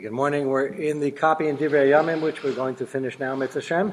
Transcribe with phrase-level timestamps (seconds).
[0.00, 0.46] Good morning.
[0.46, 3.92] We're in the copy in Divrei Yamim, which we're going to finish now, Mitzvah Shem.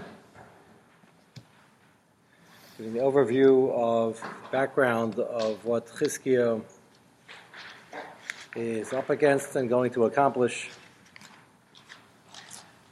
[2.77, 4.21] Giving the overview of
[4.51, 6.61] background of what Chizkiah
[8.55, 10.69] is up against and going to accomplish.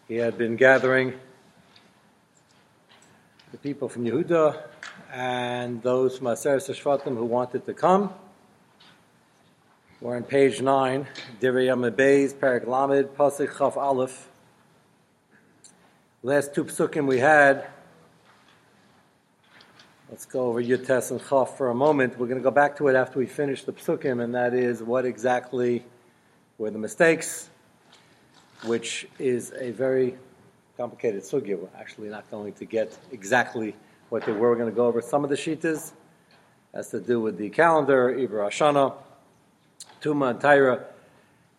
[0.07, 1.13] He had been gathering
[3.51, 4.59] the people from Yehuda
[5.11, 8.11] and those from Aseret Shvatim who wanted to come.
[10.03, 11.07] We're on page 9,
[11.39, 14.27] Divrei Yamim Beis, Parak Lamed, Pasik Chaf Aleph.
[16.23, 17.67] Last two psukim we had.
[20.09, 22.19] Let's go over Yutes and Chaf for a moment.
[22.19, 24.83] We're going to go back to it after we finish the psukim, and that is
[24.83, 25.85] what exactly
[26.57, 27.49] were the mistakes,
[28.65, 30.17] which is a very
[30.75, 31.57] complicated sugya.
[31.57, 33.73] We're actually not going to get exactly
[34.09, 34.49] what they were.
[34.49, 35.93] We're going to go over some of the shitas.
[36.73, 38.95] Has to do with the calendar, Ibra Ashana,
[40.03, 40.83] Tuma and Tyra.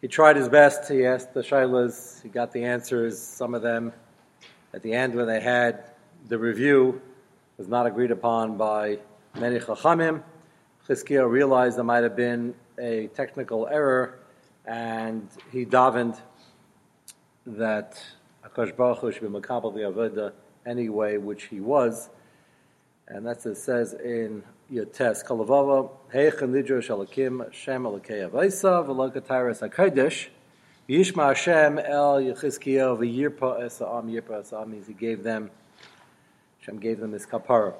[0.03, 0.91] He tried his best.
[0.91, 2.23] He asked the shaylas.
[2.23, 3.19] He got the answers.
[3.19, 3.91] Some of them,
[4.75, 5.85] at the end, when they had
[6.29, 7.01] the review,
[7.57, 8.99] was not agreed upon by
[9.35, 10.23] many chachamim.
[10.87, 14.19] Chizkiah realized there might have been a technical error,
[14.67, 16.21] and he davened
[17.47, 17.99] that
[18.47, 20.33] Akash Baruch Hu should be makabel the avodah
[20.67, 22.11] anyway, which he was,
[23.09, 30.29] and that's it says in Yotes Kalavava, Heichen Lidro Shalakim Shem Alakei Avaisa Velokatyrus Hakodesh
[30.89, 35.51] Yishma Hashem El Yechizkiel V'Yirpa Esa'am Yirpa Esa'am means he gave them
[36.61, 37.75] Hashem gave them his kapara.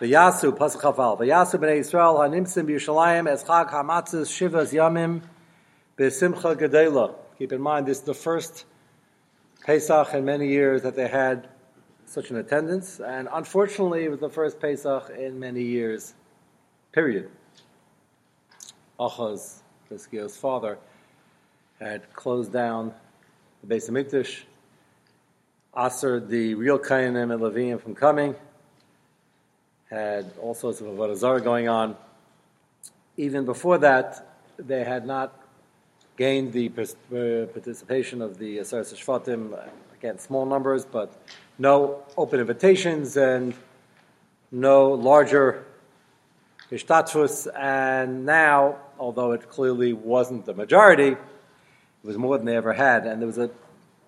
[0.00, 5.22] V'Yasu Pasach Haval V'Yasu Bnei Yisrael Hanimsim B'Yushalayim Es Chag Hamatzis Shivas Yamim
[5.98, 7.16] B'Simcha Gedela.
[7.36, 8.64] Keep in mind this is the first
[9.64, 11.48] Pesach in many years that they had
[12.06, 16.14] such an attendance, and unfortunately, it was the first Pesach in many years
[16.98, 17.30] Period.
[18.98, 20.78] Achaz, Chizkiah's father,
[21.78, 22.92] had closed down
[23.62, 24.42] the Beis Hamikdash,
[25.76, 28.34] answered the real Kainim and Levium from coming,
[29.88, 31.96] had all sorts of Avodah Zarah going on.
[33.16, 34.26] Even before that,
[34.58, 35.40] they had not
[36.16, 39.56] gained the uh, participation of the Aseret Shvatim,
[39.96, 41.12] again, small numbers, but
[41.60, 43.54] no open invitations and
[44.50, 45.64] no larger
[46.70, 51.18] Ishtatfus, and now, although it clearly wasn't the majority, it
[52.02, 53.50] was more than they ever had, and there was a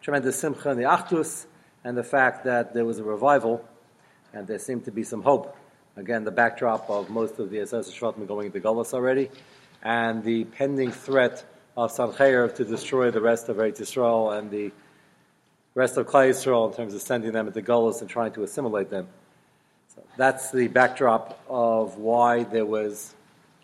[0.02, 1.46] tremendous simcha in the Achtus,
[1.84, 3.64] and the fact that there was a revival,
[4.34, 5.56] and there seemed to be some hope.
[5.96, 9.30] Again, the backdrop of most of the Asas Shvatim going into Gullus already,
[9.82, 11.42] and the pending threat
[11.78, 14.70] of Sancheir to destroy the rest of Eretz Yisrael and the
[15.74, 18.90] rest of Klal Yisrael in terms of sending them into Gullus and trying to assimilate
[18.90, 19.08] them.
[19.94, 23.12] So that's the backdrop of why there was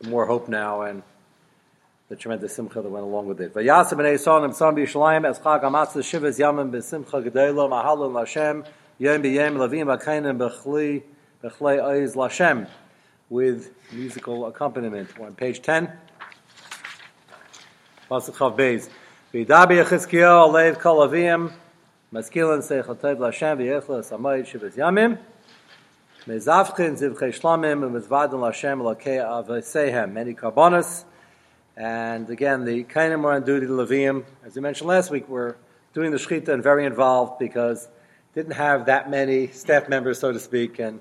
[0.03, 1.05] more hope now and
[2.09, 3.55] the tremendous simcha that went along with it.
[3.55, 8.65] Vayasa b'nei Yisrael nimtzam b'Yishalayim es chag amatzah shivas yamim b'simcha gedelo mahalon l'Hashem
[8.99, 11.05] yom b'yem levim b'kainim b'chli
[11.45, 12.69] b'chlei oiz
[13.31, 15.09] with musical accompaniment.
[15.21, 15.93] On page 10.
[18.11, 18.89] Pasuk Chav Beis.
[19.33, 21.53] Yechizkiel alev kol avim
[22.13, 25.19] maskilin v'yechla samayit shivas yamim
[26.27, 30.13] Mezavchin zivchei shlamim and mezvadin Lashem lakei avasehem.
[30.13, 31.05] Many karbonis.
[31.77, 34.25] And again, the kainim were on duty to Levium.
[34.45, 35.55] As we mentioned last week, we're
[35.95, 37.87] doing the shechita and very involved because
[38.35, 40.99] didn't have that many staff members, so to speak, and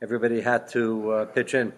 [0.00, 1.74] everybody had to uh, pitch in.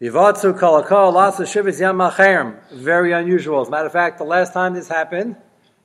[0.00, 3.62] Yivatsu kalakal lasa shivis yam Very unusual.
[3.62, 5.34] As a matter of fact, the last time this happened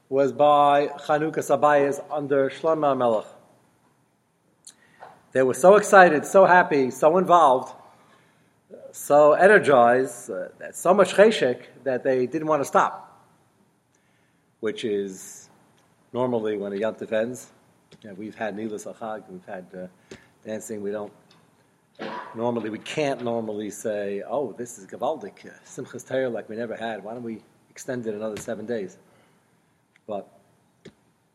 [0.07, 3.25] was by Chanukah Sabayas under Shlomo Melech.
[5.35, 7.75] They were so excited, so happy, so involved,
[8.93, 13.21] so energized, uh, so much cheshek that they didn't want to stop.
[14.61, 15.49] Which is
[16.13, 17.51] normally when a yontif ends.
[18.15, 20.15] We've had nilas achag, we've had uh,
[20.45, 20.81] dancing.
[20.81, 21.11] We don't
[22.33, 26.77] normally we can't normally say, "Oh, this is gavaldik uh, simchas Torah like we never
[26.77, 28.97] had." Why don't we extend it another seven days?
[30.07, 30.29] But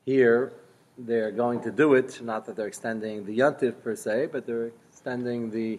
[0.07, 0.55] here
[0.99, 2.21] they're going to do it.
[2.23, 5.79] Not that they're extending the yontif per se, but they're extending the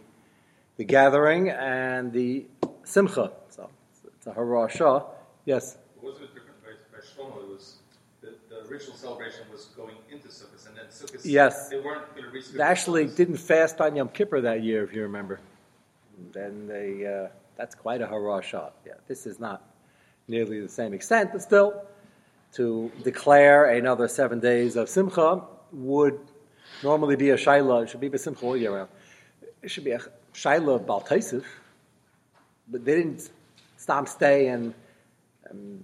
[0.77, 2.45] the gathering and the
[2.83, 3.31] simcha.
[3.49, 3.69] So
[4.17, 5.05] it's a harasha.
[5.45, 5.77] Yes.
[6.01, 7.43] Was it different by, by Shlomo?
[7.43, 7.75] It was
[8.21, 11.21] the, the original celebration was going into Sukkot, and then Sukkot.
[11.23, 11.69] Yes.
[11.69, 12.49] They weren't going to reach.
[12.49, 15.39] They actually didn't fast on Yom Kippur that year, if you remember.
[16.31, 17.05] Then they.
[17.05, 18.71] Uh, that's quite a harasha.
[18.85, 19.61] Yeah, this is not
[20.27, 21.83] nearly the same extent, but still
[22.53, 26.19] to declare another seven days of Simcha would
[26.83, 27.83] normally be a Shaila.
[27.83, 28.89] It should be a Simcha all year round.
[29.61, 30.01] It should be a
[30.33, 31.45] Shaila of Baltaisif.
[32.67, 33.29] But they didn't
[33.77, 34.73] stop, stay, and,
[35.45, 35.83] and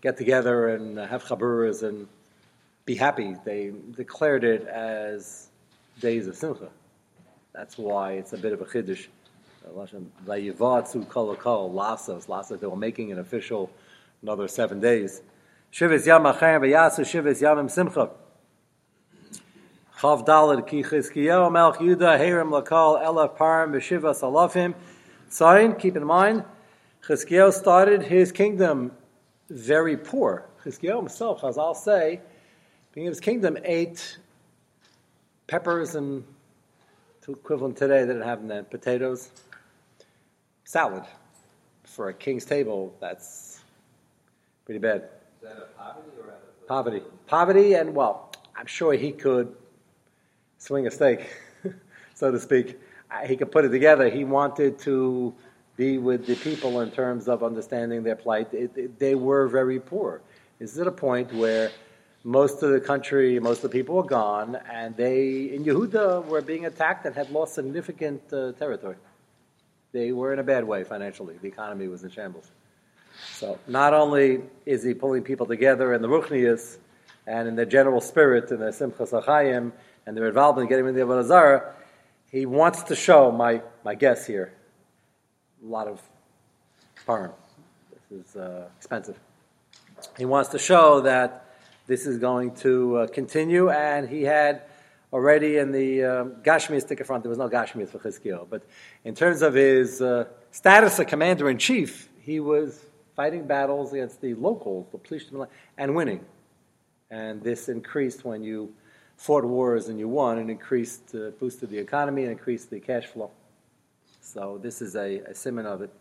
[0.00, 2.06] get together and have chaburas and
[2.84, 3.36] be happy.
[3.44, 5.48] They declared it as
[6.00, 6.68] days of simcha.
[7.52, 9.06] That's why it's a bit of a chiddush.
[12.60, 13.70] They were making an official
[14.22, 15.22] another seven days.
[15.72, 18.10] Shivas yam achayim v'yasu shivas yamim simcha.
[19.98, 24.74] Chav dalad ki chizkiyahu melch Yuda herim lakal elaf parim v'shivas alafim.
[25.28, 26.44] Sign, keep in mind,
[27.06, 28.90] Chizkiyahu started his kingdom
[29.48, 30.46] very poor.
[30.64, 32.20] Chizkiyahu himself, as I'll say,
[32.92, 34.18] being in his kingdom, ate
[35.46, 36.24] peppers and
[37.22, 39.30] to equivalent today that it have in that potatoes,
[40.64, 41.04] salad
[41.84, 42.94] for a king's table.
[43.00, 43.60] That's
[44.64, 45.08] pretty bad.
[46.66, 49.54] Poverty Poverty, and well, I'm sure he could
[50.58, 51.28] swing a stake,
[52.14, 52.78] so to speak.
[53.10, 54.08] Uh, He could put it together.
[54.08, 55.34] He wanted to
[55.76, 58.52] be with the people in terms of understanding their plight.
[58.52, 60.20] It, it, they were very poor.
[60.58, 61.70] Is at a point where
[62.22, 66.42] most of the country, most of the people were gone, and they in Yehuda were
[66.42, 68.96] being attacked and had lost significant uh, territory.
[69.92, 71.38] They were in a bad way financially.
[71.40, 72.50] The economy was in shambles.
[73.40, 76.76] So not only is he pulling people together in the Ruchnias
[77.26, 79.72] and in their general spirit and their Simchas Achayim
[80.04, 81.72] and their involvement in getting in the Avodah
[82.30, 84.52] he wants to show my my guess here.
[85.64, 86.02] A lot of
[87.06, 87.32] farm.
[88.10, 89.18] This is uh, expensive.
[90.18, 91.46] He wants to show that
[91.86, 94.64] this is going to uh, continue, and he had
[95.14, 98.62] already in the um, Gashmi sticker front, there was no Gashmi for Chizkiyahu, but
[99.02, 102.89] in terms of his uh, status of commander in chief, he was
[103.20, 105.26] fighting battles against the locals, the police,
[105.76, 106.24] and winning.
[107.10, 108.72] And this increased when you
[109.18, 113.04] fought wars and you won, and increased, uh, boosted the economy and increased the cash
[113.04, 113.30] flow.
[114.22, 115.92] So this is a, a simon of it.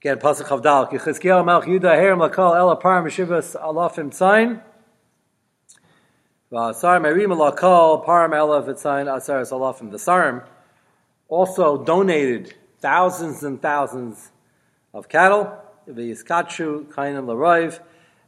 [0.00, 4.60] Again, Pasuk Chavdal, Chizkiyahu Melch Yuda Herem Lakal Ela Param Meshivas Alafim Tzayin.
[6.50, 9.92] V'asar Merim Lakal Param Ela V'Tzayin Asaras Alafim.
[9.92, 10.44] The Sarim
[11.28, 14.32] also donated thousands and thousands
[14.92, 15.56] of cattle.
[15.94, 17.80] V'Yiskachu Kainim Laroiv.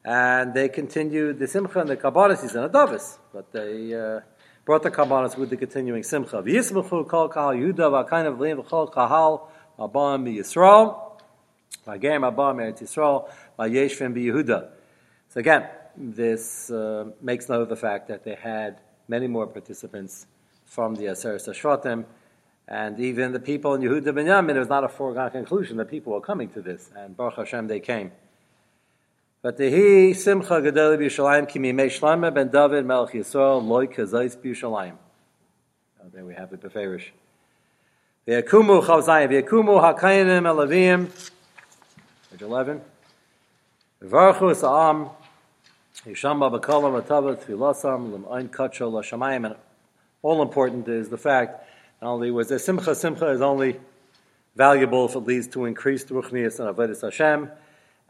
[0.05, 3.19] And they continued the Simcha and the Kabbalah season of Davis.
[3.33, 4.21] But they uh,
[4.65, 6.43] brought the Kabbalahs with the continuing Simcha.
[6.43, 9.49] V'Yismachu Kol Kahal Yuda V'Kainav Lim V'Chol Kahal
[9.79, 11.19] Abam Yisrael.
[11.87, 13.29] V'Agam Abam Eretz Yisrael
[13.59, 14.69] V'Yeshvim B'Yehuda.
[15.29, 15.67] So again,
[15.97, 20.27] this uh, makes note of the fact that they had many more participants
[20.65, 22.05] from the Aseret Shvatim,
[22.69, 25.91] and even the people in Yehuda ben Yamin, it was not a foregone conclusion that
[25.91, 28.13] people were coming to this, and Baruch Hashem, they came.
[29.43, 34.37] But the he simcha gadol b'Yushalayim ki mimei Shlomo ben David melech Yisrael loy kazayis
[34.37, 34.95] b'Yushalayim.
[36.01, 37.11] Oh, there we have the beferish.
[38.29, 41.11] V'yakumu chavzayim v'yakumu hakayinim elavim.
[42.31, 42.81] Page eleven.
[44.01, 45.11] V'varchu sa'am
[46.07, 49.47] yishamba b'kolam v'tavat tfilasam l'm'ayin kacho l'shamayim.
[49.47, 49.57] And
[50.23, 51.67] all important is the fact
[52.03, 53.81] only was there simcha, simcha is only
[54.57, 57.51] valuable if it leads to increased ruchnias and avodas Hashem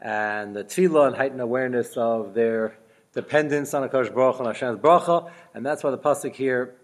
[0.01, 2.75] and the tefillah and heightened awareness of their
[3.13, 6.75] dependence on Akash Baruch and Hashem's bracha, and that's why the pasuk here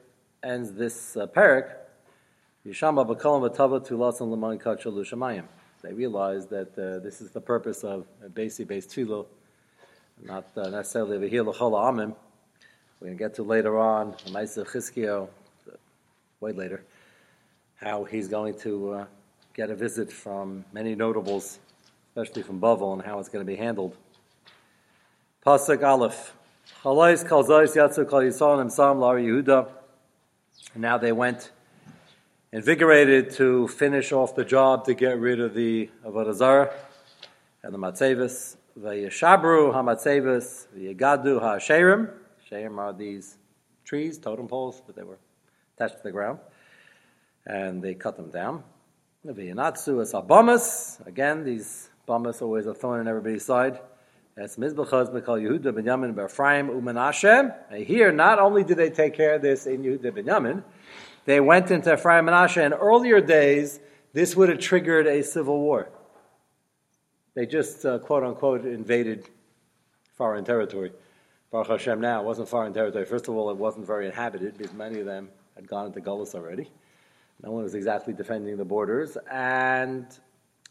[0.44, 1.74] ends this uh, parak.
[2.64, 2.72] They
[5.94, 9.26] realize that uh, this is the purpose of a basic based tefillah,
[10.24, 12.16] not uh, necessarily the l'chol amim.
[13.00, 15.30] We're going to get to later on, the Maisa Chizkiyo,
[16.42, 16.84] way later,
[17.80, 19.06] how he's going to uh,
[19.54, 21.60] get a visit from many notables
[22.16, 23.96] especially from Bavel, and how it's going to be handled.
[25.46, 26.34] Pasuk Aleph.
[30.74, 31.52] And now they went
[32.52, 36.74] invigorated to finish off the job to get rid of the Avodah Zarah
[37.64, 38.58] and the Matzevis.
[38.78, 42.12] Vayeshabru ha-Matzevis, v'yegadu ha-Sherim.
[42.50, 43.38] Sherim are these
[43.86, 45.20] trees, totem poles, but they were
[45.76, 46.40] attached to the ground.
[47.46, 48.64] And they cut them down.
[50.14, 51.06] Abamas.
[51.06, 53.80] Again, these Bamas always a thorn in everybody's side.
[54.36, 57.56] That's Mizbachaz Bekal Yehuda Ben Yamin Ephraim Umenashe.
[57.70, 60.64] And here, not only did they take care of this in Yehuda Ben Yamin,
[61.26, 62.66] they went into Ephraim Menashe.
[62.66, 63.80] In earlier days,
[64.14, 65.90] this would have triggered a civil war.
[67.36, 69.30] They just, uh, quote unquote, invaded
[70.16, 70.92] foreign territory.
[71.52, 73.06] Baruch Hashem now, it wasn't foreign territory.
[73.06, 76.34] First of all, it wasn't very inhabited because many of them had gone into Gullus
[76.34, 76.72] already.
[77.44, 79.18] No one was exactly defending the borders.
[79.32, 80.06] And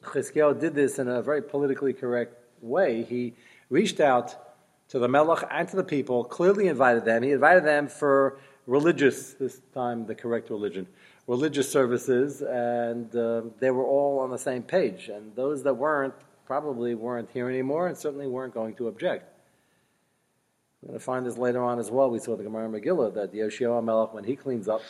[0.02, 3.04] Chizkiyahu did this in a very politically correct way.
[3.04, 3.34] He
[3.70, 4.36] reached out
[4.88, 7.22] to the Melech and to the people, clearly invited them.
[7.22, 10.86] He invited them for religious, this time the correct religion,
[11.26, 15.08] religious services, and uh, they were all on the same page.
[15.08, 16.14] And those that weren't
[16.46, 19.30] probably weren't here anymore and certainly weren't going to object.
[20.80, 22.08] We're going to find this later on as well.
[22.08, 24.80] We saw the Gemara Megillah that the Yoshio Melech, when he cleans up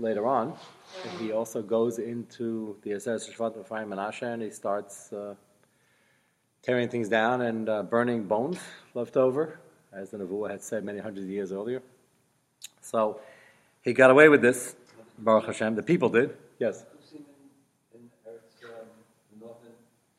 [0.00, 0.54] later on,
[1.18, 5.34] he also goes into the Aseret Shvat Mefayim Menashe and he starts uh,
[6.62, 8.58] tearing things down and uh, burning bones
[8.94, 9.60] left over,
[9.92, 11.82] as the Nevuah had said many hundreds of years earlier.
[12.80, 13.20] So
[13.82, 14.74] he got away with this,
[15.18, 15.74] Baruch Hashem.
[15.74, 16.36] The people did.
[16.58, 16.84] Yes.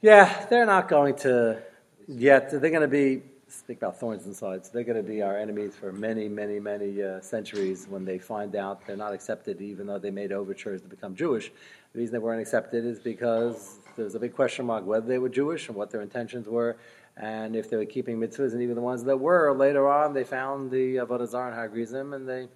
[0.01, 1.61] Yeah, they're not going to
[2.07, 2.49] yet.
[2.49, 3.21] They're going to be,
[3.51, 7.03] speak about thorns and sides, they're going to be our enemies for many, many, many
[7.03, 10.87] uh, centuries when they find out they're not accepted, even though they made overtures to
[10.87, 11.51] become Jewish.
[11.93, 15.29] The reason they weren't accepted is because there's a big question mark whether they were
[15.29, 16.77] Jewish and what their intentions were,
[17.17, 20.23] and if they were keeping mitzvahs, and even the ones that were, later on they
[20.23, 22.47] found the Avodah Zarah and Hagrizim and they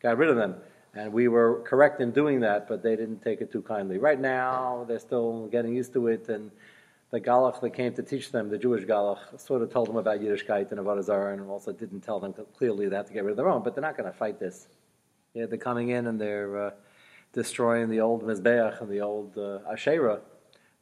[0.00, 0.54] got rid of them.
[0.94, 3.98] And we were correct in doing that, but they didn't take it too kindly.
[3.98, 6.50] Right now, they're still getting used to it, and
[7.10, 10.20] the Galach that came to teach them, the Jewish Galach, sort of told them about
[10.20, 13.32] Yiddishkeit and Avodah Zarah, and also didn't tell them clearly they have to get rid
[13.32, 14.68] of their own, but they're not going to fight this.
[15.34, 16.70] Yeah, they're coming in and they're uh,
[17.32, 20.20] destroying the old Mizbeach and the old uh, Asherah.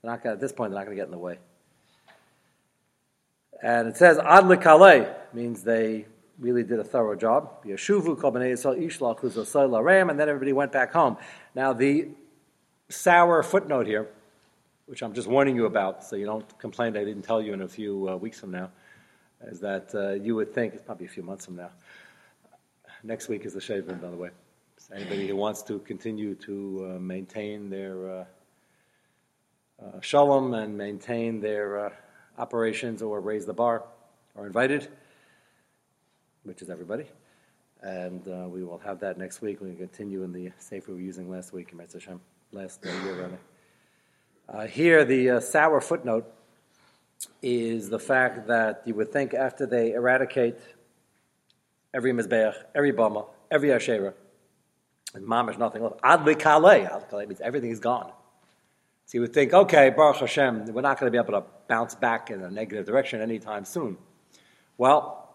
[0.01, 1.39] They're not gonna, at this point, they're not going to get in the way.
[3.63, 6.07] And it says, Ad Kaleh means they
[6.39, 7.65] really did a thorough job.
[7.65, 11.17] Yeshuvu ishlach and then everybody went back home.
[11.55, 12.09] Now the
[12.89, 14.09] sour footnote here,
[14.87, 17.53] which I'm just warning you about, so you don't complain that I didn't tell you
[17.53, 18.71] in a few uh, weeks from now,
[19.47, 21.71] is that uh, you would think it's probably a few months from now.
[23.03, 24.31] Next week is the Shavuot, by the way.
[24.79, 28.25] So anybody who wants to continue to uh, maintain their uh,
[29.83, 31.91] uh, shalom and maintain their uh,
[32.39, 33.85] operations or raise the bar
[34.37, 34.89] are invited
[36.43, 37.07] which is everybody.
[37.81, 39.63] And we will have that next week.
[39.63, 42.21] We can continue in the safe we were using last week in Hashem,
[42.53, 43.39] last year rather.
[44.49, 46.31] Uh, here, the uh, sour footnote
[47.43, 50.59] is the fact that you would think after they eradicate
[51.95, 54.15] every mizbeach, every bama, every asherah,
[55.15, 56.01] and mamish nothing left.
[56.03, 58.13] Adli kalei, adli kalei means everything is gone.
[59.07, 61.95] So you would think, okay, Baruch Hashem, we're not going to be able to bounce
[61.95, 63.97] back in a negative direction anytime soon.
[64.79, 65.35] Well,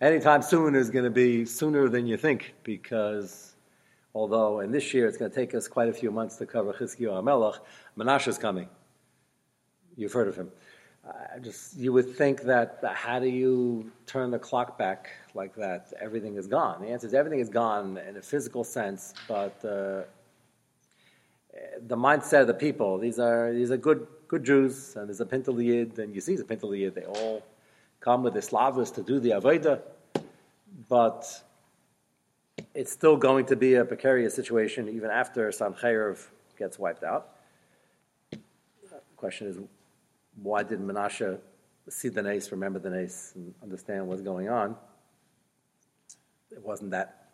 [0.00, 3.49] anytime soon is going to be sooner than you think because
[4.14, 6.72] although and this year it's going to take us quite a few months to cover
[6.72, 7.58] Chizkiyahu HaMelech,
[7.96, 8.68] Menashe is coming.
[9.96, 10.50] You've heard of him.
[11.06, 15.92] I just you would think that how do you turn the clock back like that?
[16.00, 16.82] Everything is gone.
[16.82, 20.02] The answer is everything is gone in a physical sense, but uh,
[21.86, 22.98] the mindset of the people.
[22.98, 26.36] These are these are good good Jews, and there's a Pintel Yid, and you see
[26.36, 26.94] the Pintel Yid.
[26.94, 27.42] They all
[28.00, 29.80] come with the Slavas to do the Avodah,
[30.88, 31.42] but
[32.74, 36.26] it's still going to be a precarious situation even after Sancheirov
[36.58, 37.36] gets wiped out.
[38.30, 38.38] The
[39.16, 39.58] question is,
[40.42, 41.38] why did Menashe
[41.88, 44.76] see the nace, remember the nace, and understand what's going on?
[46.50, 47.28] It wasn't that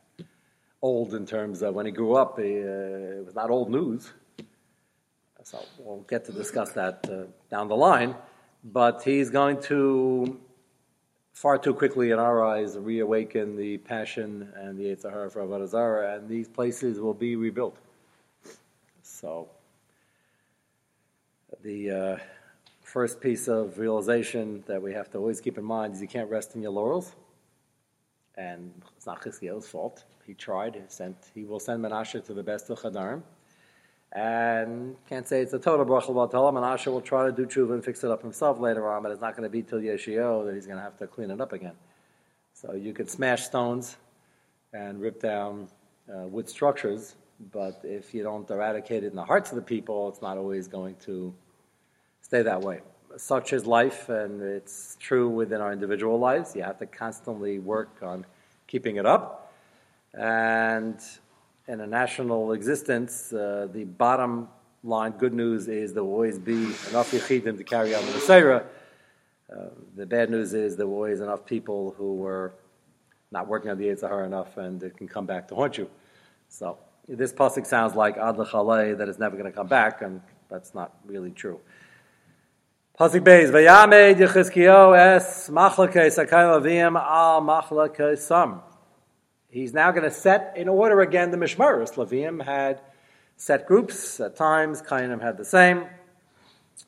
[0.83, 4.13] old in terms of when he grew up, he, uh, it was not old news.
[5.43, 8.17] So we'll get to discuss that uh, down the line.
[8.65, 10.41] But he's going to
[11.37, 16.17] far too quickly in our eyes reawaken the passion and the Yitzhahara for Avodah Zarah,
[16.17, 17.77] and these places will be rebuilt.
[19.03, 19.51] So,
[21.63, 22.17] the uh,
[22.81, 26.31] first piece of realization that we have to always keep in mind is you can't
[26.31, 27.15] rest in your laurels,
[28.37, 30.05] and it's not Chizkiyahu's fault.
[30.27, 30.75] He tried.
[30.75, 31.19] He sent.
[31.35, 33.23] He will send Menashe to the best of Chadarim.
[34.17, 36.51] And can't say it's a total bracha b'atola.
[36.51, 39.21] Menashe will try to do tshuva and fix it up himself later on, but it's
[39.21, 41.53] not going to be till Yeshio that he's going to have to clean it up
[41.53, 41.75] again.
[42.55, 43.99] So you could smash stones
[44.73, 45.69] and rip down
[46.11, 47.17] uh, wood structures,
[47.53, 50.67] but if you don't eradicate it in the hearts of the people, it's not always
[50.67, 51.35] going to
[52.23, 52.81] stay that way.
[53.19, 56.57] Such is life, and it's true within our individual lives.
[56.57, 58.25] You have to constantly work on
[58.67, 59.53] keeping it up.
[60.15, 60.99] And
[61.69, 64.49] in a national existence, uh, the bottom
[64.85, 66.55] line good news is there will always be
[66.91, 68.63] enough Yechidim to carry on the Messiah.
[69.53, 72.55] Uh, the bad news is there will always enough people who were
[73.33, 75.91] not working on the Yitzhahar enough and it can come back to haunt you.
[76.49, 80.21] So this pasuk sounds like Ad Lechalei that it's never going to come back, and
[80.49, 81.61] that's not really true.
[82.99, 88.63] Pasuk Beis Vayamed Yechizkiyo es Machlekei Sakayim Avim al Machlekei Sam.
[89.49, 91.95] He's now going to set in order again the Mishmaris.
[91.95, 92.81] Levium had
[93.37, 95.87] set groups at times, Kainim had the same.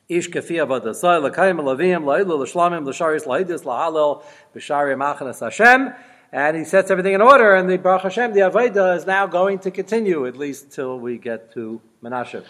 [0.07, 4.23] Ish kafia vadasai l'kayim levium la'ilu l'shlamim l'sharis la'idis la'halil
[4.55, 5.93] b'shari machanas Hashem.
[6.31, 9.57] And he sets everything in order, and the Baruch Hashem, the Aveda, is now going
[9.59, 12.45] to continue, at least till we get to Menashe.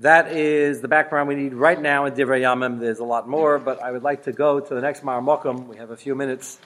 [0.00, 2.80] That is the background we need right now in Divrei Yamim.
[2.80, 5.68] There's a lot more, but I would like to go to the next Maramokum.
[5.68, 6.58] We have a few minutes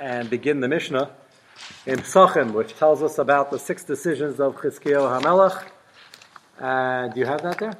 [0.00, 1.10] and begin the Mishnah
[1.86, 5.64] in Psachim, which tells us about the six decisions of Chizkiyahu HaMelech.
[6.60, 7.78] And do you have that there?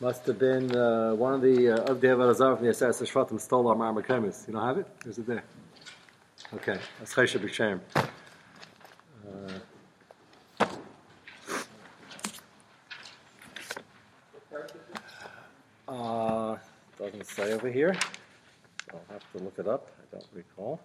[0.00, 3.38] Must have been uh, one of the uh, of the Avarazar from the Asas Shvatim
[3.38, 4.02] stole our Marmar.
[4.46, 4.86] You don't have it?
[5.04, 5.44] Is it there?
[6.54, 7.80] Okay, that's Chesha B'Shem.
[15.86, 16.56] Uh,
[16.98, 17.94] doesn't say over here.
[18.90, 19.88] I'll have to look it up.
[20.00, 20.80] I don't recall.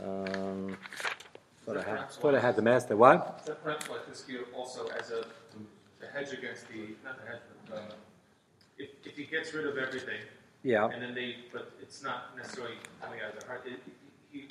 [0.00, 0.76] Um,
[1.64, 2.96] thought, I had, thought I had the master.
[2.96, 3.44] What?
[3.46, 5.24] That perhaps like this also as a,
[6.04, 7.80] a hedge against the, not the hedge, but, uh,
[8.78, 10.20] if, if he gets rid of everything,
[10.62, 10.86] Yeah.
[10.86, 13.80] and then they, but it's not necessarily coming out of their heart, it,
[14.30, 14.46] he,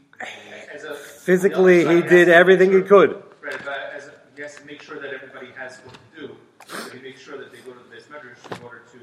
[0.84, 0.96] a.
[0.96, 3.24] Physically, he did everything he could.
[3.42, 6.36] Right, but as a, he has to make sure that everybody has what to do,
[6.68, 8.98] so he makes sure that they go to the base measures in order to,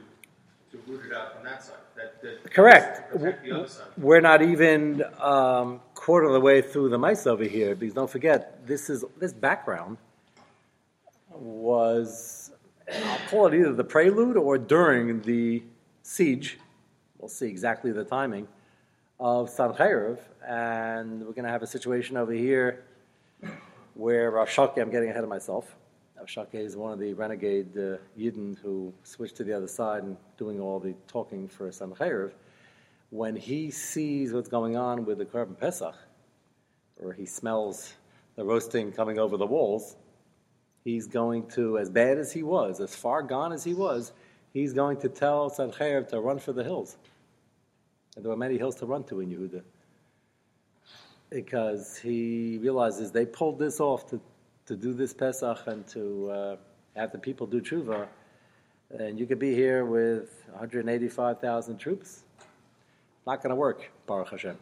[0.98, 2.52] to out from that side, that, that.
[2.52, 3.12] Correct.
[3.12, 3.86] To protect the other side.
[3.96, 8.10] We're not even um, quarter of the way through the mice over here because don't
[8.10, 9.98] forget this is this background
[11.30, 12.52] was
[12.92, 15.62] I'll call it either the prelude or during the
[16.02, 16.58] siege.
[17.18, 18.48] We'll see exactly the timing
[19.20, 22.84] of Sancheriv, and we're going to have a situation over here
[23.94, 25.76] where Rashake, I'm getting ahead of myself.
[26.22, 30.16] Rashake is one of the renegade uh, Yidden who switched to the other side and
[30.36, 32.32] doing all the talking for Sancheriv.
[33.10, 35.96] When he sees what's going on with the Korban Pesach,
[37.02, 37.94] or he smells
[38.36, 39.96] the roasting coming over the walls,
[40.84, 44.12] he's going to, as bad as he was, as far gone as he was,
[44.52, 46.96] he's going to tell Sancheriv to run for the hills.
[48.14, 49.62] And there were many hills to run to in Yehuda
[51.30, 54.20] because he realizes they pulled this off to,
[54.66, 56.56] to do this Pesach and to uh,
[56.96, 58.06] have the people do tshuva,
[58.90, 62.24] and you could be here with 185,000 troops.
[63.26, 64.58] Not going to work, Baruch Hashem.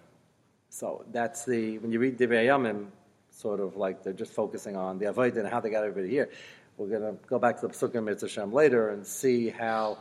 [0.68, 2.86] So that's the when you read Divrei Yamim,
[3.30, 6.30] sort of like they're just focusing on the avodah and how they got everybody here.
[6.76, 9.98] We're going to go back to the Psukim Mitzvah later and see how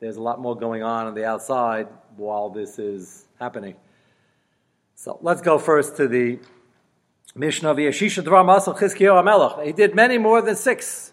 [0.00, 3.74] there's a lot more going on on the outside while this is happening.
[4.94, 6.38] So let's go first to the
[7.34, 9.64] Mishnah of Yeshisha Dvar Masal Chizkiyahu HaMelech.
[9.64, 11.12] He did many more than six.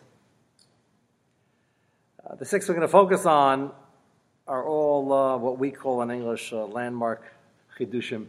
[2.26, 3.72] Uh, the six we're going to focus on
[4.46, 7.24] are all uh, what we call in English uh, landmark
[7.78, 8.26] chidushim.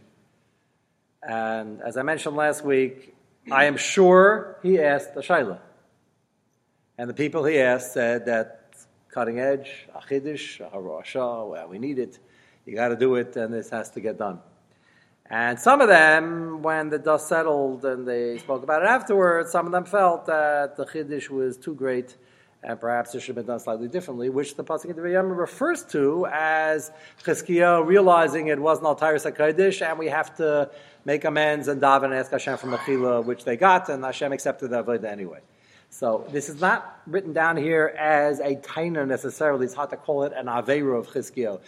[1.21, 3.13] And as I mentioned last week,
[3.51, 5.59] I am sure he asked the shaila.
[6.97, 8.73] And the people he asked said that
[9.09, 12.17] cutting edge, a chiddush, a harasha, well, we need it.
[12.65, 14.39] You got to do it, and this has to get done.
[15.31, 19.65] And some of them, when the dust settled and they spoke about it afterwards, some
[19.65, 22.17] of them felt that the chiddush was too great
[22.63, 26.27] and perhaps it should have been done slightly differently, which the Pasuk Yom refers to
[26.31, 26.91] as
[27.23, 30.69] Chizkiah realizing it wasn't Al Tyrus HaKadosh and we have to
[31.05, 34.69] make amends and daven and ask Hashem for Mechila, which they got, and Hashem accepted
[34.69, 35.39] the Avodah anyway.
[35.89, 39.65] So this is not written down here as a taina necessarily.
[39.65, 41.59] It's hard to call it an Aveira of Chizkiah.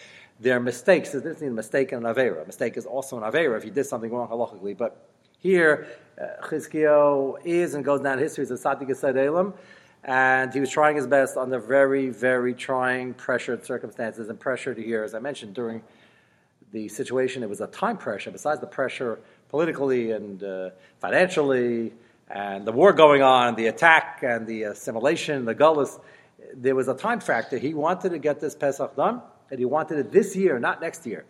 [0.43, 1.11] There are mistakes.
[1.11, 2.43] There's difference between a mistake and an Aveira.
[2.43, 4.77] A mistake is also an Aveira if you did something wrong halachically.
[4.77, 5.07] But
[5.39, 5.87] here,
[6.21, 9.53] uh, is and goes down history as a Sadiq Elam,
[10.03, 15.05] and he was trying his best under very, very trying, pressured circumstances and pressured here,
[15.05, 15.81] as I mentioned, during
[16.73, 17.41] the situation.
[17.41, 21.93] It was a time pressure, besides the pressure politically and uh, financially,
[22.29, 26.01] and the war going on, the attack and the assimilation, the gullus.
[26.53, 27.57] There was a time factor.
[27.57, 31.05] He wanted to get this Pesach done, and he wanted it this year, not next
[31.05, 31.25] year.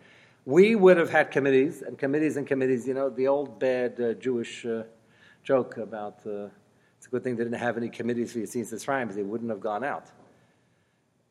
[0.46, 2.86] We would have had committees and committees and committees.
[2.86, 4.82] You know, the old bad uh, Jewish uh,
[5.42, 6.48] joke about uh,
[7.04, 9.50] it's a good thing they didn't have any committees for Yasin Sisraim because they wouldn't
[9.50, 10.10] have gone out.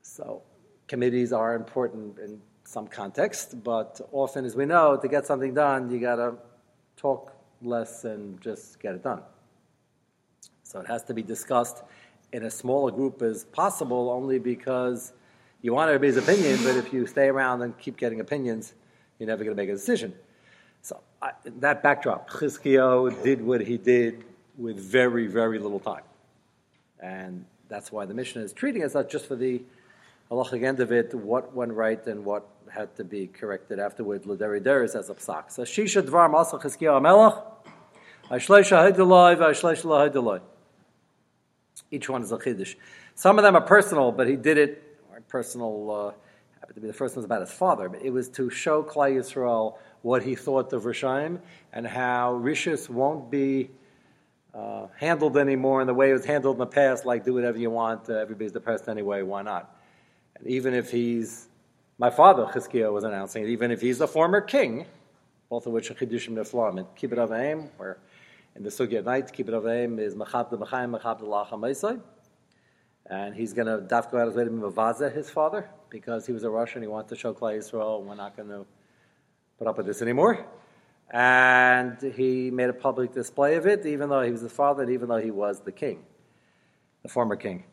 [0.04, 0.44] So,
[0.88, 5.90] committees are important in some context, but often, as we know, to get something done,
[5.90, 6.36] you got to
[6.96, 9.24] talk less and just get it done.
[10.62, 11.84] So, it has to be discussed
[12.34, 15.14] in a small a group as possible, only because
[15.64, 18.74] you want everybody's opinion, but if you stay around and keep getting opinions,
[19.18, 20.14] you're never going to make a decision.
[20.82, 24.26] So, I, that backdrop, Chizkiyo did what he did
[24.58, 26.04] with very, very little time.
[27.00, 29.62] And that's why the mission is treating us not just for the
[30.30, 34.26] halachic end of it, what went right and what had to be corrected afterwards.
[34.26, 35.50] Laderi Deris as a psak.
[35.50, 37.36] So Shisha Dvar Masal Chizkiyahu Melech,
[38.30, 40.42] Ashleisha Hiddeloi, Ashleisha Hiddeloi.
[41.90, 42.76] Each one is a chiddush.
[43.16, 44.93] Some of them are personal, but he did it,
[45.34, 48.30] personal, uh, happened to be the first one was about his father, but it was
[48.30, 51.40] to show Klai Yisrael what he thought of Rishaim
[51.74, 53.72] and how Rishis won't be
[54.54, 57.58] uh, handled anymore in the way it was handled in the past, like do whatever
[57.58, 59.76] you want, uh, everybody's depressed anyway, why not?
[60.36, 61.48] And even if he's,
[61.98, 64.86] my father, Chizkiah, was announcing it, even if he's a former king,
[65.50, 67.98] both of which are Chidushim Neflam, and Kibbut Avaim, where
[68.56, 72.02] in the at night, Kibbut Avaim is Machab the Machayim, Machab the Lacham
[73.10, 76.44] and he's going to dafko out his way to Mavaza, his father, because he was
[76.44, 78.66] a Russian, he wanted to show Klai Yisrael, we're not going to
[79.58, 80.46] put up with this anymore
[81.14, 84.92] and he made a public display of it, even though he was the father and
[84.92, 86.04] even though he was the king,
[87.04, 87.64] the former king.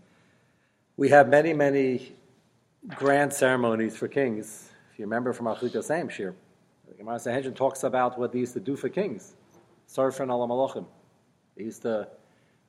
[0.99, 2.15] We have many, many
[2.89, 4.71] grand ceremonies for kings.
[4.93, 6.35] If you remember from Achlik Same Shir,
[6.87, 9.35] the Gemara Sanhedrin talks about what they used to do for kings.
[9.89, 10.85] Sarfan al Malachim.
[11.57, 12.09] They used to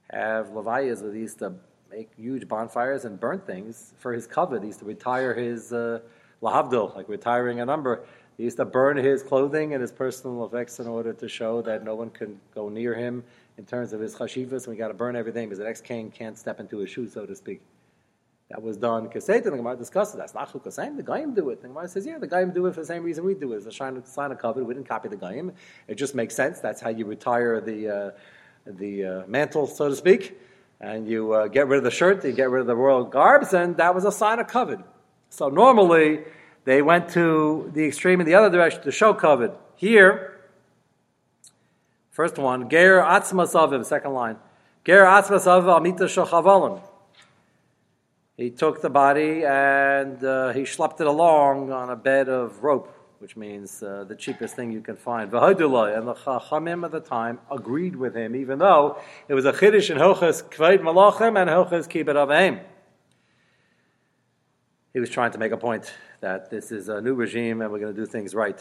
[0.10, 1.54] have levayas where they used to
[1.92, 4.60] make huge bonfires and burn things for his cover.
[4.60, 6.00] They used to retire his uh,
[6.42, 8.06] lahavdil, like retiring a number.
[8.38, 11.84] He used to burn his clothing and his personal effects in order to show that
[11.84, 13.24] no one can go near him
[13.58, 14.68] in terms of his chashivas.
[14.68, 17.26] We got to burn everything because the next king can't step into his shoes, so
[17.26, 17.62] to speak.
[18.50, 19.08] That was done.
[19.08, 20.18] Kaseta, the Gemara discussed it.
[20.18, 20.98] That's not Chukasayim.
[20.98, 21.62] The Gaim do it.
[21.62, 23.58] The Gemara says, yeah, the Gaim do it for the same reason we do it.
[23.58, 24.68] It's a sign, sign of covenant.
[24.68, 25.54] We didn't copy the Gaim.
[25.88, 26.60] It just makes sense.
[26.60, 28.12] That's how you retire the, uh,
[28.66, 30.38] the uh, mantle, so to speak.
[30.82, 33.54] And you uh, get rid of the shirt, you get rid of the royal garbs,
[33.54, 34.88] and that was a sign of covenant.
[35.30, 36.24] So normally,
[36.66, 39.56] they went to the extreme in the other direction to show covet.
[39.76, 40.40] Here,
[42.10, 44.38] first one, Ger Atzmasavim, second line.
[44.84, 46.82] Ger Atzmasavim Amita Shachavalim.
[48.36, 52.92] He took the body and uh, he schlepped it along on a bed of rope,
[53.22, 55.32] which means uh, the cheapest thing you can find.
[55.32, 59.92] And the Chachamim at the time agreed with him, even though it was a Chiddush
[59.92, 62.64] in Hilchas Kveit Malachim and Hilchas Kibbut Avim.
[64.92, 67.80] He was trying to make a point that this is a new regime and we're
[67.80, 68.60] going to do things right.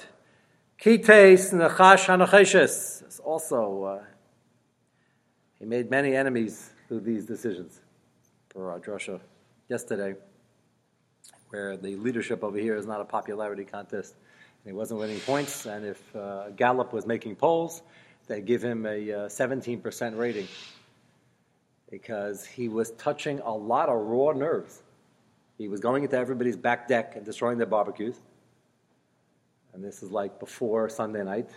[0.79, 3.19] Kites Nachash Hanacheshes.
[3.25, 4.05] Also, uh,
[5.59, 7.81] he made many enemies through these decisions.
[8.51, 9.21] For our
[9.69, 10.17] yesterday,
[11.49, 14.17] where the leadership over here is not a popularity contest.
[14.65, 17.83] He wasn't winning points, and if uh, Gallup was making polls,
[18.27, 20.47] they'd give him a uh, 17% rating
[21.91, 24.83] because he was touching a lot of raw nerves.
[25.59, 28.21] He was going into everybody's back deck and destroying their barbecues.
[29.73, 31.51] And this is like before Sunday night.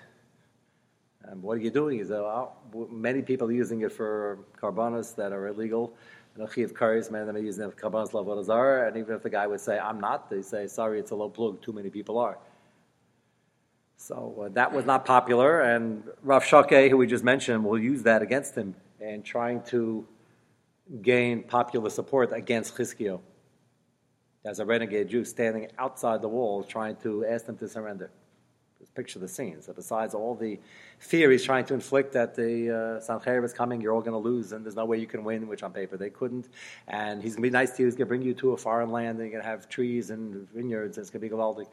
[1.24, 2.00] And what are you doing?
[2.00, 2.48] Is uh,
[2.90, 5.94] many people are using it for carbonas that are illegal.
[6.36, 8.88] And Karis, many of them are using it for carbonas lavodazar.
[8.88, 11.30] And even if the guy would say, I'm not, they say, sorry, it's a low
[11.30, 12.38] plug, too many people are.
[14.04, 18.04] So uh, that was not popular, and Rav Shake, who we just mentioned, will use
[18.04, 20.06] that against him and trying to
[21.02, 23.22] gain popular support against Chizkiyo
[24.44, 28.12] as a renegade Jew standing outside the walls trying to ask them to surrender.
[28.78, 29.62] Just picture the scene.
[29.62, 30.60] So besides all the
[31.00, 34.30] fear he's trying to inflict that the uh, Sancheir is coming, you're all going to
[34.30, 36.50] lose, and there's no way you can win, which on paper they couldn't.
[36.90, 37.86] And he's going to be nice to you.
[37.88, 40.10] He's going to bring you to a foreign land, and you're going to have trees
[40.10, 41.68] and vineyards, and it's going to be Gavaldi.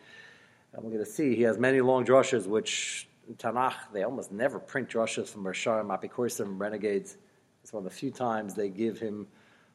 [0.73, 4.59] And we're going to see he has many long drushes, which Tanakh, they almost never
[4.59, 7.17] print drushes from Rashar, Mapikursim, renegades.
[7.63, 9.27] It's one of the few times they give him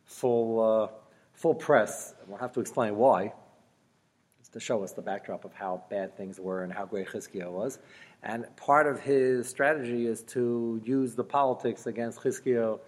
[0.05, 0.59] full...
[0.59, 0.87] Uh,
[1.35, 3.33] full press, and we'll have to explain why,
[4.39, 7.51] just to show us the backdrop of how bad things were and how great Chizkiah
[7.51, 7.77] was.
[8.23, 12.79] And part of his strategy is to use the politics against Chizkiah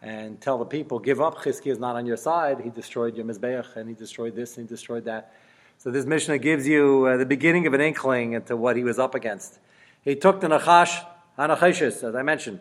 [0.00, 2.60] and tell the people, give up, Chizkiah is not on your side.
[2.60, 5.34] He destroyed your Mizbeach, and he destroyed this, and he destroyed that.
[5.80, 8.98] So this Mishnah gives you uh, the beginning of an inkling into what he was
[8.98, 9.60] up against.
[10.02, 11.04] He took the Nachash,
[11.38, 12.58] Hanacheshis, as I mentioned.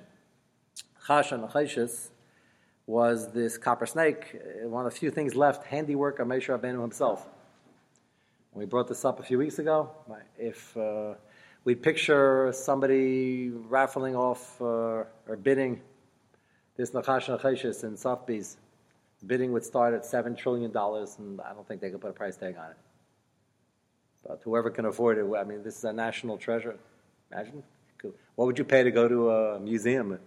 [1.08, 2.10] Chash Hanacheshis
[2.86, 6.80] was this copper snake, uh, one of the few things left, handiwork of Moshe Rabbeinu
[6.80, 7.28] himself.
[8.54, 9.90] We brought this up a few weeks ago.
[10.38, 11.16] If uh,
[11.64, 15.82] we picture somebody raffling off uh, or bidding
[16.76, 18.58] this Nachash Nachashis in Sotheby's,
[19.26, 22.38] bidding would start at $7 trillion, and I don't think they could put a price
[22.38, 22.78] tag on it.
[24.28, 26.76] But whoever can afford it, I mean, this is a national treasure.
[27.32, 27.64] Imagine.
[28.36, 30.20] What would you pay to go to a museum,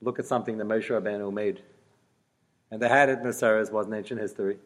[0.00, 1.62] look at something that Moshe Rabbeinu made?
[2.70, 4.58] And they had it in the Seres, was ancient history.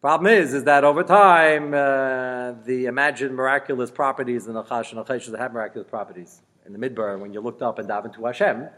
[0.00, 5.36] Problem is, is that over time, uh, the imagined miraculous properties in Achash and Achash
[5.36, 6.40] have miraculous properties.
[6.64, 8.68] In the Midbar, when you looked up and davened to Hashem,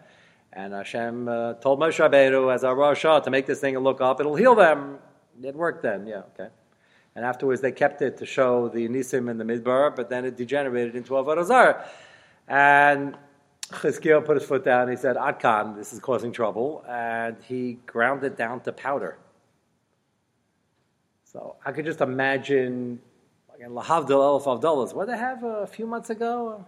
[0.53, 4.01] and Hashem uh, told Moshe Rabbeinu as a Rosh to make this thing and look
[4.01, 4.99] up, it'll heal them.
[5.43, 6.49] It worked then, yeah, okay.
[7.15, 10.37] And afterwards, they kept it to show the Nisim in the Midbar, but then it
[10.37, 11.87] degenerated into Avodah Zarah.
[12.49, 13.17] And
[13.71, 14.89] Chizkiel put his foot down.
[14.89, 16.85] He said, Adkan, this is causing trouble.
[16.89, 19.19] And he ground it down to powder.
[21.25, 23.01] So I could just imagine,
[23.55, 26.65] again, Lahavdil Elf Avdullas, what they have a few months ago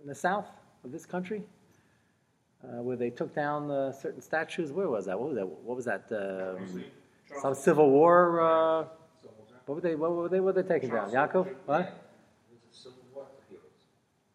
[0.00, 0.48] in the south
[0.84, 1.42] of this country?
[2.64, 4.72] uh, where they took down uh, certain statues.
[4.72, 5.18] Where was that?
[5.18, 5.46] What was that?
[5.46, 6.04] What was that?
[6.10, 6.84] Um,
[7.40, 8.40] some Civil War.
[8.40, 8.90] Uh, Civil War.
[9.70, 9.94] What were they?
[9.94, 10.40] What were they?
[10.40, 11.12] What were they taking down?
[11.12, 11.46] Yaakov?
[11.64, 11.80] What?
[11.80, 11.92] It
[12.50, 13.62] was a civil war heroes.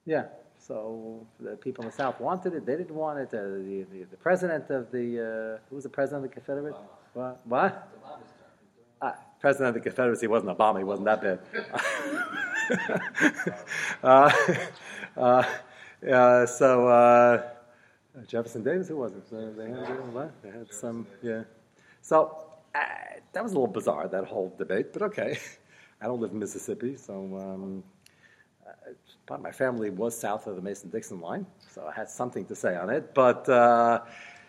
[0.06, 0.28] Yeah.
[0.58, 2.66] So the people in the South wanted it.
[2.66, 3.28] They didn't want it.
[3.34, 6.76] Uh, the, the the president of the uh, who was the president of the Confederate?
[7.14, 7.42] What?
[7.44, 7.92] What?
[9.02, 9.10] Term.
[9.10, 10.78] Uh, president of the Confederacy wasn't Obama.
[10.78, 11.40] He wasn't that bad.
[14.04, 14.32] uh,
[15.18, 15.44] uh,
[16.10, 17.44] uh, so uh,
[18.26, 19.28] Jefferson Davis, who was it?
[19.30, 20.32] So they had, what?
[20.42, 21.44] They had some, yeah.
[22.02, 22.55] So
[23.34, 25.38] that was a little bizarre that whole debate, but okay.
[26.02, 27.84] I don't live in Mississippi, so um,
[28.68, 32.76] uh, my family was south of the Mason-Dixon line, so I had something to say
[32.76, 33.14] on it.
[33.14, 34.02] But uh,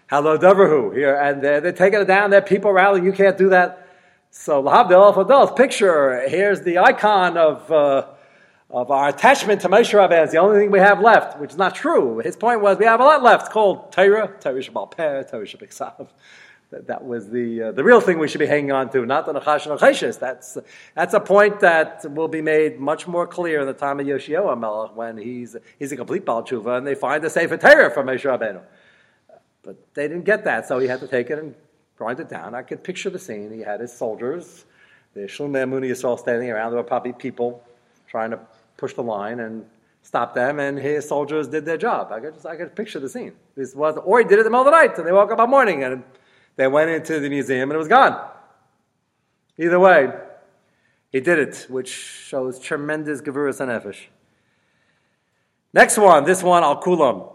[0.08, 2.30] hello, Doverhu here, and they're, they're taking it down.
[2.30, 3.04] There people rallying.
[3.04, 3.88] You can't do that.
[4.30, 6.28] So Lahavdil Fadil's picture.
[6.28, 8.06] Here's the icon of uh,
[8.70, 10.24] of our attachment to Moshe Rabbeinu.
[10.24, 12.18] It's the only thing we have left, which is not true.
[12.18, 16.08] His point was we have a lot left called Torah, Torah Shabbal Peh, Torah Shabbat
[16.70, 19.26] that, that was the uh, the real thing we should be hanging on to, not
[19.26, 20.14] the Nachash and.
[20.14, 20.59] That's
[20.94, 24.55] that's a point that will be made much more clear in the time of Yoshio
[24.57, 28.07] Melech when he's he's a complete Baal Tshuva and they find a Sefer Torah from
[28.07, 28.62] Moshe Rabbeinu.
[29.62, 31.55] But they didn't get that, so he had to take it and
[31.96, 32.55] grind it down.
[32.55, 33.52] I could picture the scene.
[33.52, 34.64] He had his soldiers,
[35.14, 36.70] the Shlumei Muni Yisrael standing around.
[36.70, 37.62] There were probably people
[38.09, 38.40] trying to
[38.76, 39.64] push the line and
[40.02, 42.12] stop them, and his soldiers did their job.
[42.12, 43.33] I could just I could picture the scene.
[43.55, 45.31] This was, or he did it in the middle of the night, and they woke
[45.31, 46.02] up in the morning and
[46.57, 48.31] they went into the museum and it was gone.
[49.59, 50.12] Either way,
[51.11, 54.07] he did it, which shows tremendous gevurus and efesh.
[55.73, 57.33] Next one, this one, Al Kulam.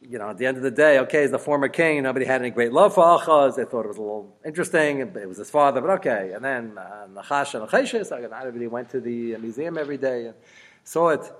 [0.00, 2.40] You know, at the end of the day, okay, as the former king, nobody had
[2.40, 3.56] any great love for Achaz.
[3.56, 5.00] They thought it was a little interesting.
[5.00, 6.32] It was his father, but okay.
[6.34, 10.34] And then uh, Nachash and Nacheshis, not everybody went to the museum every day and
[10.84, 11.32] saw it.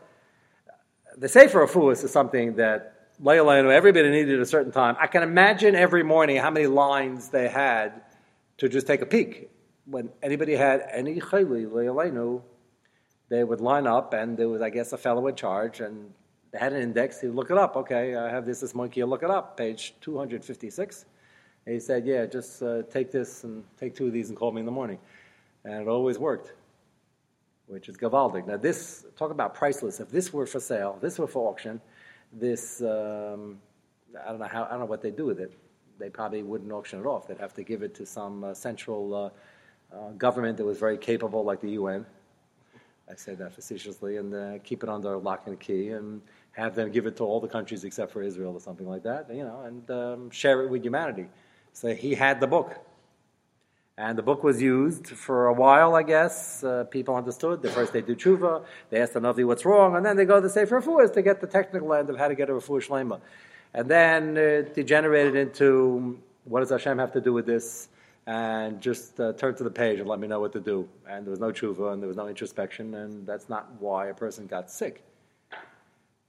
[1.17, 4.97] The Sefer Refuas is something that Leilenu, everybody needed a certain time.
[5.01, 8.03] I can imagine every morning how many lines they had
[8.59, 9.51] to just take a peek.
[9.87, 12.43] When anybody had any chayli, Leilenu,
[13.29, 16.13] they would line up, and there was, I guess, a fellow in charge, and
[16.53, 17.21] they had an index.
[17.21, 17.77] He would look it up.
[17.77, 19.03] Okay, I have this, this monkey.
[19.03, 21.05] Look it up, page 256.
[21.67, 24.53] And he said, yeah, just uh, take this and take two of these and call
[24.53, 24.99] me in the morning.
[25.65, 26.53] And it always worked,
[27.67, 28.47] which is gavaldic.
[28.47, 29.99] Now, this, talk about priceless.
[29.99, 31.81] If this were for sale, this were for auction,
[32.33, 33.59] this, um,
[34.25, 35.57] I don't know how, I don't know what they do with it.
[35.99, 37.27] They probably wouldn't auction it off.
[37.27, 40.99] They'd have to give it to some uh, central uh, uh, government that was very
[40.99, 42.07] capable, like the UN.
[43.11, 46.21] I say that facetiously, and uh, keep it under lock and key, and
[46.53, 49.33] have them give it to all the countries except for Israel or something like that,
[49.33, 51.27] you know, and um, share it with humanity.
[51.73, 52.77] So he had the book.
[53.99, 56.63] And the book was used for a while, I guess.
[56.63, 57.63] Uh, people understood.
[57.63, 60.41] The first they do tshuva, they ask the Navi what's wrong, and then they go
[60.41, 63.21] to Sefer Refuahs to get the technical end of how to get a Refuah Shlema.
[63.75, 67.89] And then it degenerated into what does Hashem have to do with this?
[68.25, 70.89] And just uh, turn to the page and let me know what to do.
[71.09, 74.15] And there was no tshuva and there was no introspection, and that's not why a
[74.15, 75.03] person got sick.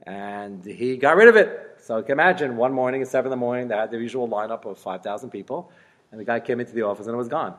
[0.08, 1.78] And he got rid of it.
[1.84, 4.28] So you can imagine one morning at 7 in the morning, they had the usual
[4.28, 5.72] lineup of 5,000 people,
[6.12, 7.56] and the guy came into the office and it was gone.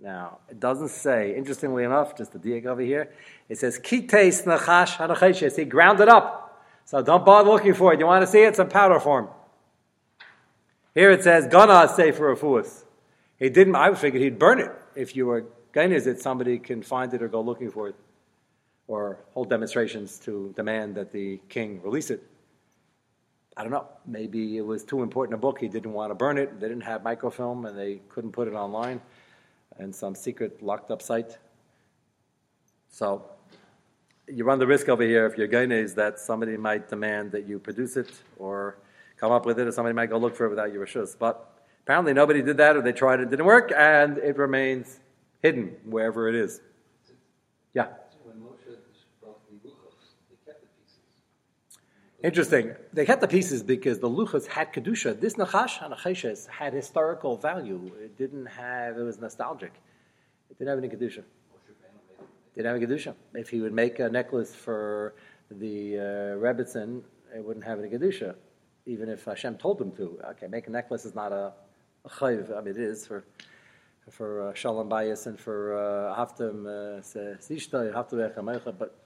[0.00, 3.12] Now, it doesn't say, interestingly enough, just the diak over here,
[3.48, 5.56] it says, Kites nachash hanacheshes.
[5.56, 6.64] He ground it up.
[6.84, 8.00] So don't bother looking for it.
[8.00, 8.48] You want to see it?
[8.48, 9.28] It's in powder form.
[10.94, 12.84] Here it says, Gana Sefer Refuas.
[13.38, 14.70] He didn't, I figured he'd burn it.
[14.94, 17.96] If you were going is it, somebody can find it or go looking for it
[18.86, 22.22] or hold demonstrations to demand that the king release it.
[23.58, 23.88] I don't know.
[24.06, 25.58] Maybe it was too important a book.
[25.58, 26.60] He didn't want to burn it.
[26.60, 29.00] They didn't have microfilm and they couldn't put it online
[29.80, 31.38] in some secret locked up site.
[32.88, 33.24] So
[34.28, 37.48] you run the risk over here if you're going is that somebody might demand that
[37.48, 38.78] you produce it or
[39.16, 41.18] come up with it, or somebody might go look for it without your rishus.
[41.18, 45.00] But apparently nobody did that, or they tried it didn't work, and it remains
[45.42, 46.60] hidden wherever it is.
[47.74, 47.88] Yeah.
[48.22, 48.76] When Moshe
[49.20, 51.02] brought the luchos, they kept the pieces.
[52.22, 52.74] Interesting.
[52.92, 55.20] They kept the pieces because the luchas had kedusha.
[55.20, 57.92] This nachash hanacheshes had historical value.
[58.02, 58.98] It didn't have.
[58.98, 59.72] It was nostalgic.
[60.50, 61.22] It didn't have any kedusha.
[62.56, 63.14] Didn't have kedusha.
[63.34, 65.14] If he would make a necklace for
[65.48, 66.02] the uh,
[66.44, 67.02] Rebbitzin,
[67.36, 68.34] it wouldn't have any kedusha,
[68.84, 70.18] even if Hashem told him to.
[70.30, 71.52] Okay, make a necklace is not a,
[72.08, 72.50] chayv.
[72.56, 73.22] I mean, it is for
[74.10, 78.96] for uh, shalom bayis and for uh, haftam uh, sishta but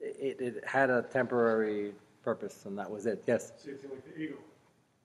[0.00, 3.22] it, it had a temporary purpose, and that was it.
[3.26, 3.52] Yes.
[3.56, 4.38] Same thing like the eagle.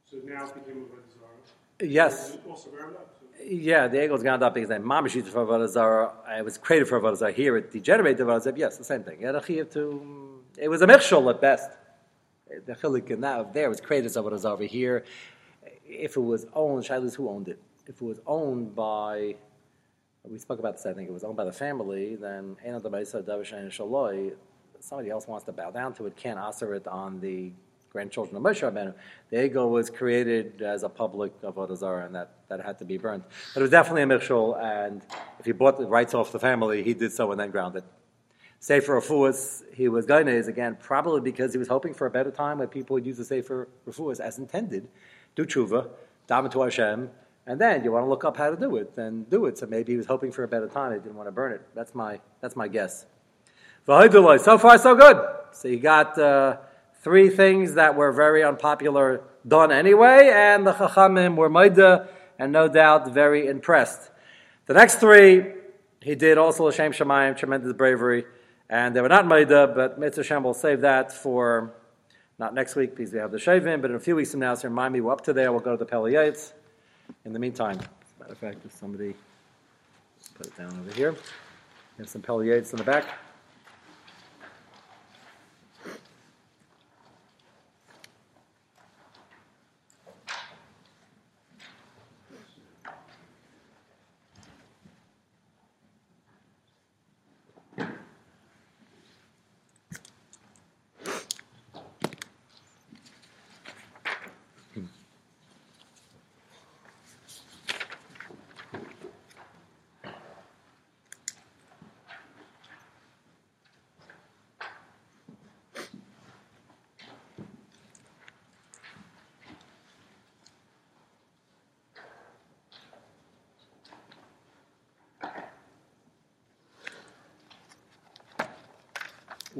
[0.10, 2.38] So now it became a Yes.
[2.49, 3.13] Also ground up.
[3.19, 6.13] So Yeah, the eagle's gone up because then mamashit for avodah zarah.
[6.38, 7.32] It was created for avodah zarah.
[7.32, 8.58] Here it degenerated avodah zarah.
[8.58, 9.19] Yes, the same thing.
[9.19, 9.53] You had a to.
[9.53, 11.69] Mm, it was a michshol at best.
[12.65, 15.03] The chilik in that there was created as is over here.
[15.86, 17.60] If it was owned, Shilas, who owned it?
[17.86, 19.36] If it was owned by,
[20.23, 22.56] we spoke about this, I think it was owned by the family, then
[24.88, 27.52] somebody else wants to bow down to it, can't answer it on the
[27.91, 28.93] grandchildren of Moshe Rabbeinu.
[29.30, 32.97] The ego was created as a public avodah zarah, and that, that had to be
[32.97, 33.23] burnt.
[33.54, 35.02] But it was definitely a mikshul, and
[35.39, 37.84] if he bought the rights off the family, he did so and then ground it.
[38.60, 42.58] Sefer Refuas, he was Gainez, again, probably because he was hoping for a better time
[42.58, 44.88] where people would use the Sefer Refuas as intended,
[45.36, 45.89] do tshuva,
[46.30, 47.10] daven to Hashem,
[47.45, 49.58] and then you want to look up how to do it, then do it.
[49.58, 51.62] So maybe he was hoping for a better time, he didn't want to burn it.
[51.76, 53.06] That's my, that's my guess.
[53.88, 55.17] So far, so good.
[55.54, 56.58] So you got uh,
[57.04, 62.67] three things that were very unpopular done anyway, and the Chachamim were Maida, and no
[62.67, 64.12] doubt very impressed.
[64.65, 65.54] The next three,
[66.02, 68.26] he did also Hashem Shemayim, tremendous bravery.
[68.69, 71.73] And they were not Maida, but Mitzvah Shem will save that for
[72.39, 74.54] not next week because we have the Shavim, but in a few weeks from now,
[74.56, 76.13] so remind me, we're up to there, we'll go to the Pele
[77.23, 79.15] In the meantime, as a matter of fact, if somebody
[80.36, 81.15] put it down over here,
[81.95, 83.06] there's some Pele in the back.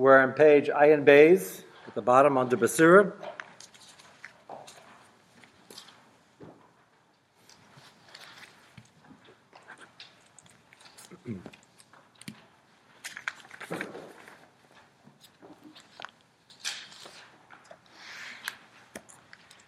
[0.07, 3.11] We're on page Ayin Bays at the bottom under Basura.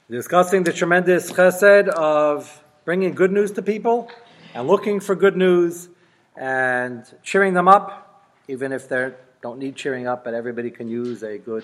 [0.10, 4.10] Discussing the tremendous chesed of bringing good news to people
[4.54, 5.90] and looking for good news
[6.38, 11.24] and cheering them up, even if they're don't need cheering up, but everybody can use
[11.24, 11.64] a good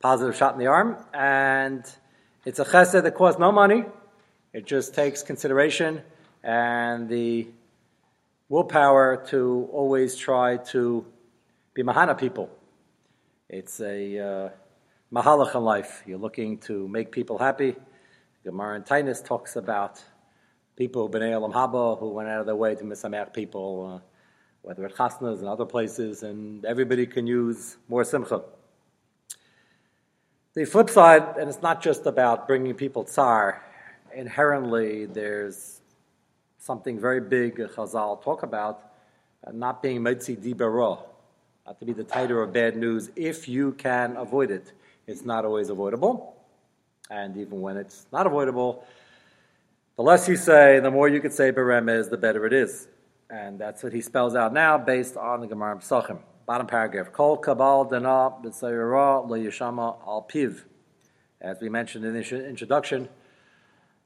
[0.00, 0.96] positive shot in the arm.
[1.12, 1.84] And
[2.44, 3.84] it's a chesed that costs no money.
[4.52, 6.02] It just takes consideration
[6.42, 7.48] and the
[8.48, 11.04] willpower to always try to
[11.74, 12.48] be mahana people.
[13.48, 14.48] It's a uh,
[15.12, 16.02] mahalach in life.
[16.06, 17.74] You're looking to make people happy.
[18.44, 20.02] Gemara in Tainus talks about
[20.76, 24.00] people, B'nai Olam Haba, who went out of their way to misamer people.
[24.02, 24.15] Uh,
[24.66, 28.42] whether at chasnas and other places, and everybody can use more simcha.
[30.54, 33.62] The flip side, and it's not just about bringing people tsar,
[34.12, 35.82] inherently there's
[36.58, 38.90] something very big Chazal talk about,
[39.46, 40.98] uh, not being metzi dibara,
[41.64, 44.72] not to be the title of bad news if you can avoid it.
[45.06, 46.34] It's not always avoidable,
[47.08, 48.84] and even when it's not avoidable,
[49.94, 52.88] the less you say, the more you could say beremez, the better it is.
[53.28, 56.20] And that's what he spells out now based on the Gemara Pesachim.
[56.46, 57.12] Bottom paragraph.
[57.12, 60.62] Kol kabal dana b'tzayira yishama al piv.
[61.40, 63.08] As we mentioned in the introduction,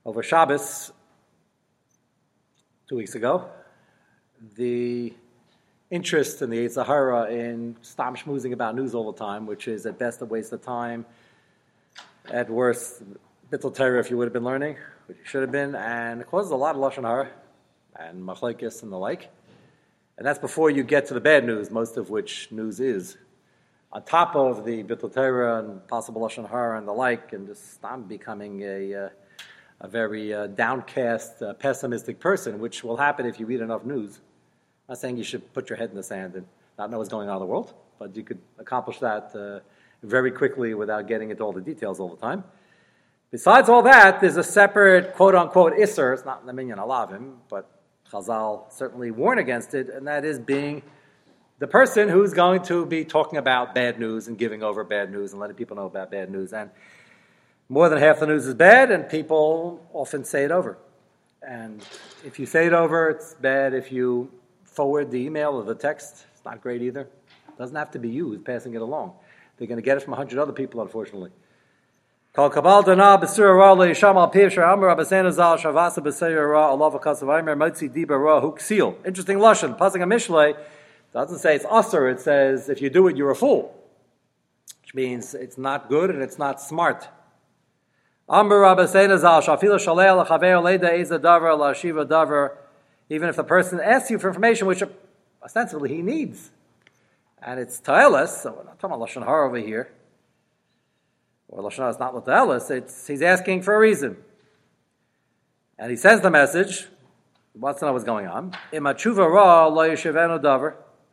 [0.06, 0.90] over Shabbos,
[2.88, 3.50] two weeks ago,
[4.56, 5.12] the
[5.90, 9.98] interest in the Sahara in stop schmoozing about news all the time, which is at
[9.98, 11.04] best a waste of time,
[12.30, 13.02] at worst,
[13.50, 16.26] bittul Torah if you would have been learning, which you should have been, and it
[16.26, 17.28] causes a lot of lashon hara
[18.00, 19.30] and machlekes and the like.
[20.16, 23.16] And that's before you get to the bad news, most of which news is.
[23.92, 27.84] On top of the Bittul Torah and possible Lashon Hara and the like, and just
[27.84, 29.08] I'm becoming a, uh,
[29.80, 34.16] a very uh, downcast, uh, pessimistic person, which will happen if you read enough news.
[34.88, 36.46] I'm not saying you should put your head in the sand and
[36.79, 39.60] not know what's going on in the world, but you could accomplish that uh,
[40.02, 42.44] very quickly without getting into all the details all the time.
[43.31, 47.79] Besides all that, there's a separate quote unquote Isser, it's not the minyan alavim, but
[48.11, 50.83] Chazal certainly warn against it, and that is being
[51.58, 55.33] the person who's going to be talking about bad news and giving over bad news
[55.33, 56.52] and letting people know about bad news.
[56.52, 56.71] And
[57.69, 60.79] more than half the news is bad, and people often say it over.
[61.42, 61.85] And
[62.25, 63.75] if you say it over, it's bad.
[63.75, 64.31] If you
[64.65, 67.02] forward the email or the text, it's not great either.
[67.02, 69.13] It doesn't have to be you who's passing it along.
[69.56, 71.31] They're going to get it from a hundred other people, unfortunately.
[72.33, 76.50] Kol kabal dana besura ra le yisham al piv shar amar abasena zal shavasa besura
[76.50, 78.94] ra alav akasav aimer motzi diba ra huksil.
[79.04, 79.76] Interesting lashon.
[79.76, 80.56] Passing a mishlei
[81.12, 82.08] doesn't say it's usher.
[82.08, 83.76] It says if you do it, you're a fool.
[84.90, 87.08] which means it's not good and it's not smart.
[88.28, 92.56] Amber Rabbeinu Zal, Shafilu Shalei Lachaver Leda Eza Davar La Shiva Davar,
[93.08, 94.83] even if the person asks you for information which
[95.44, 96.50] ostensibly he needs,
[97.40, 99.92] and it's Ta'elis, so we're not talking about Lashon Hara over here,
[101.51, 104.17] or Lashon is not Ta'elis, it's he's asking for a reason.
[105.79, 106.87] And he sends the message,
[107.55, 108.53] wants to know what's going on.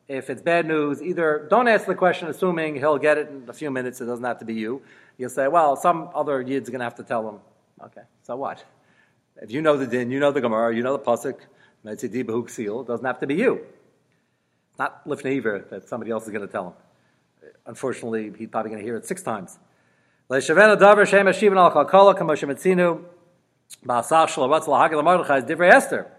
[0.09, 3.53] If it's bad news, either don't ask the question assuming he'll get it in a
[3.53, 4.81] few minutes, it doesn't have to be you.
[5.17, 7.39] You'll say, well, some other yid's going to have to tell him.
[7.83, 8.63] Okay, so what?
[9.41, 11.39] If you know the din, you know the Gemara, you know the Pasuk,
[11.83, 13.65] it doesn't have to be you.
[14.69, 16.73] It's not Lifnei iver that somebody else is going to tell him.
[17.65, 19.57] Unfortunately, he's probably going to hear it six times.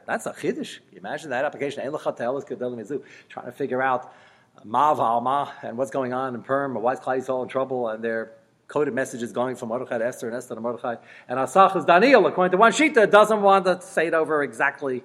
[0.06, 0.78] That's a chiddush.
[0.92, 1.82] You imagine that application.
[1.82, 4.12] Trying to figure out
[4.56, 7.48] uh, mav alma and what's going on in Perm, or why is Klai all in
[7.48, 8.32] trouble, and they're
[8.66, 10.96] coded messages going from Mordechai to Esther and Esther to Mordechai.
[11.28, 15.02] And Hasach is Daniel, according to one Shita, doesn't want to say it over exactly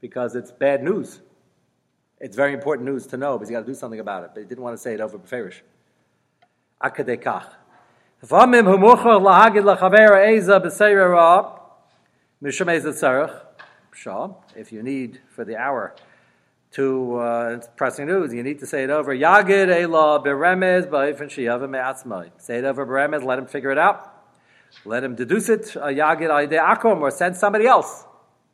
[0.00, 1.20] because it's bad news.
[2.20, 4.30] It's very important news to know because you got to do something about it.
[4.34, 5.60] But he didn't want to say it over Beferish.
[6.82, 7.46] Akadekach.
[8.20, 8.32] If
[14.72, 15.94] you need for the hour
[16.72, 18.32] to uh, pressing news.
[18.34, 19.14] You need to say it over.
[19.14, 22.30] Yagid Ela Beremez Ba'ifin Shiyava Me'atzmai.
[22.38, 24.14] Say it over Beremez, let him figure it out.
[24.84, 25.76] Let him deduce it.
[25.76, 28.04] Uh, Yagid Aide Akom, or send somebody else.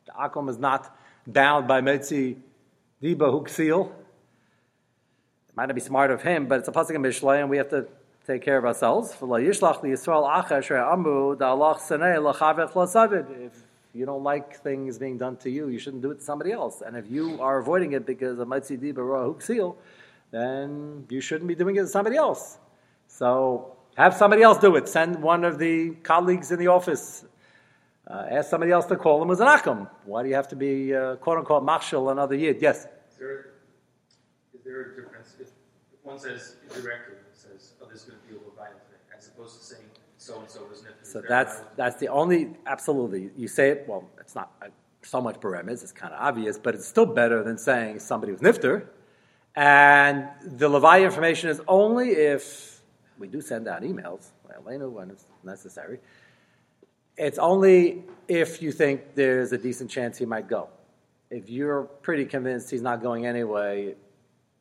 [0.05, 0.95] The Akom is not
[1.27, 2.37] bound by Metzi
[3.03, 3.89] Diba Huksil.
[3.89, 7.57] It might not be smart of him, but it's a pasuk in Mishlei, and we
[7.57, 7.87] have to
[8.25, 9.11] take care of ourselves.
[9.11, 9.21] If
[13.93, 16.81] you don't like things being done to you, you shouldn't do it to somebody else.
[16.85, 19.75] And if you are avoiding it because of Matzidi Huksil,
[20.31, 22.57] then you shouldn't be doing it to somebody else.
[23.07, 24.89] So have somebody else do it.
[24.89, 27.25] Send one of the colleagues in the office.
[28.07, 29.89] Uh, ask somebody else to call him as an akum.
[30.03, 32.61] Why do you have to be uh, quote unquote machshel another yid?
[32.61, 32.85] Yes.
[32.85, 33.53] Is there,
[34.53, 35.47] is there a difference if
[36.03, 37.15] one says directly
[37.51, 38.83] says, "Oh, this is going to deal with violence,"
[39.17, 39.85] as opposed to saying
[40.17, 41.05] so and so was nifter.
[41.05, 43.31] So that's that's the only absolutely.
[43.37, 43.85] You say it.
[43.87, 44.67] Well, it's not uh,
[45.03, 45.83] so much baremis.
[45.83, 48.87] It's kind of obvious, but it's still better than saying somebody was nifter.
[49.55, 52.81] And the Levaya information is only if
[53.17, 55.99] we do send out emails, Elena, when it's necessary.
[57.17, 60.69] It's only if you think there's a decent chance he might go.
[61.29, 63.95] If you're pretty convinced he's not going anyway,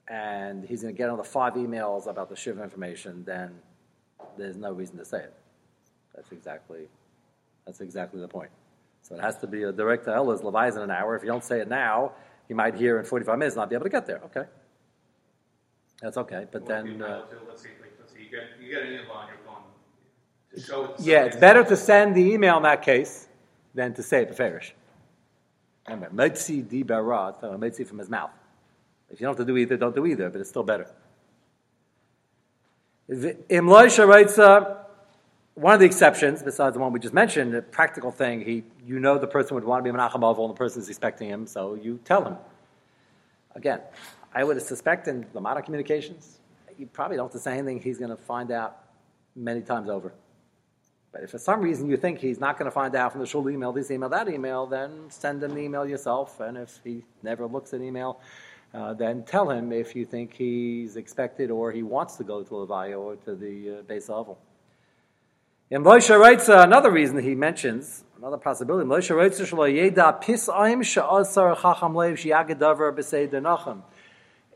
[0.08, 3.54] and he's going to get on the five emails about the Shiva information, then
[4.36, 5.34] there's no reason to say it.
[6.14, 6.88] That's exactly,
[7.66, 8.50] that's exactly the point.
[9.02, 11.14] So it has to be a direct to Ella's Levi's in an hour.
[11.16, 12.12] If you don't say it now,
[12.48, 14.20] you might hear in 45 minutes and not be able to get there.
[14.26, 14.44] Okay.
[16.00, 16.46] That's okay.
[16.50, 17.02] But Well, then.
[17.02, 19.62] Uh, let's say, like, let's say you get, you get an email on your phone
[20.54, 23.28] to show it to yeah, it's better to send the email in that case
[23.74, 24.74] than to say it to Farish.
[25.88, 28.30] Remember, Metzi di bara, so Metzi from his mouth.
[29.10, 30.90] If you don't have to do either, don't do either, but it's still better.
[33.08, 34.76] Im Loisha writes, uh,
[35.54, 38.98] one of the exceptions, besides the one we just mentioned, a practical thing, he, you
[38.98, 41.46] know the person would want to be Menachem Avol and the person is expecting him,
[41.46, 42.36] so you tell him.
[43.54, 43.80] Again,
[44.34, 46.40] I would suspect in the modern communications,
[46.76, 48.84] you probably don't have to say anything he's going to find out
[49.36, 50.12] many times over.
[51.12, 53.26] But if for some reason you think he's not going to find out from the
[53.26, 56.40] shul email, this email, that email, then send him the email yourself.
[56.40, 58.20] And if he never looks at email,
[58.74, 62.50] uh, then tell him if you think he's expected or he wants to go to
[62.50, 64.36] Levaya or to the uh, beis avel.
[65.70, 68.86] And Moshe writes uh, another reason he mentions, another possibility.
[68.86, 69.40] Moshe writes.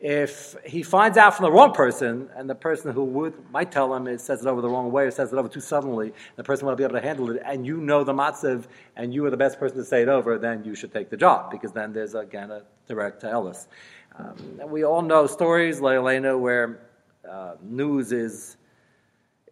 [0.00, 3.92] If he finds out from the wrong person, and the person who would might tell
[3.92, 6.44] him it says it over the wrong way or says it over too suddenly, the
[6.44, 9.30] person not be able to handle it, and you know the matzav, and you are
[9.30, 11.92] the best person to say it over, then you should take the job because then
[11.92, 13.66] there's again a direct to Ellis.
[14.18, 16.80] Um, and we all know stories, Leilena, where
[17.28, 18.56] uh, news is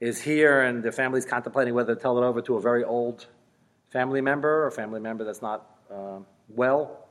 [0.00, 3.26] is here and the family's contemplating whether to tell it over to a very old
[3.88, 7.06] family member or family member that's not uh, well.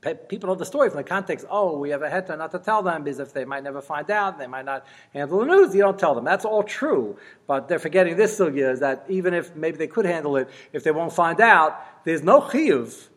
[0.00, 1.46] Pe- People know the story from the context.
[1.48, 4.10] Oh, we have a heter not to tell them because if they might never find
[4.10, 5.74] out, they might not handle the news.
[5.74, 6.24] You don't tell them.
[6.24, 7.16] That's all true.
[7.46, 10.82] But they're forgetting this sugya is that even if maybe they could handle it, if
[10.82, 13.08] they won't find out, there's no chiyuv.